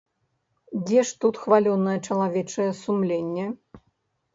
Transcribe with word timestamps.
Дзе 0.87 0.99
ж 1.11 1.21
тут 1.25 1.35
хвалёнае 1.43 1.95
чалавечае 2.07 2.69
сумленне? 2.85 3.45